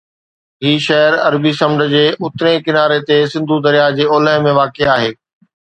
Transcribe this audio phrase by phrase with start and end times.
[0.63, 5.17] هي شهر عربي سمنڊ جي اترئين ڪناري تي، سنڌو درياهه جي اولهه ۾ واقع آهي